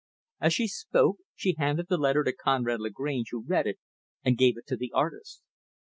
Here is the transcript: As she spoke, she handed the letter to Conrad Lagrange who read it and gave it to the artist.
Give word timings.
As 0.39 0.55
she 0.55 0.67
spoke, 0.67 1.17
she 1.35 1.53
handed 1.59 1.85
the 1.87 1.95
letter 1.99 2.23
to 2.23 2.33
Conrad 2.33 2.79
Lagrange 2.79 3.27
who 3.29 3.45
read 3.45 3.67
it 3.67 3.77
and 4.25 4.35
gave 4.35 4.57
it 4.57 4.65
to 4.65 4.75
the 4.75 4.91
artist. 4.95 5.43